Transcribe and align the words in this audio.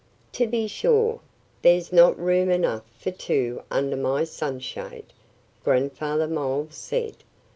"To 0.31 0.47
be 0.47 0.65
sure, 0.65 1.19
there's 1.61 1.93
not 1.93 2.17
room 2.19 2.49
enough 2.49 2.81
for 2.97 3.11
two 3.11 3.61
under 3.69 3.95
my 3.95 4.23
sunshade," 4.23 5.13
Grandfather 5.63 6.25
Mole 6.27 6.69
said. 6.71 7.17